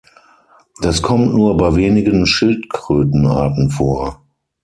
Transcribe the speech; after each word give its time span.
Das 0.81 1.03
kommt 1.03 1.35
nur 1.35 1.57
bei 1.57 1.75
wenigen 1.75 2.25
Schildkrötenarten 2.25 3.69
vor. 3.69 4.25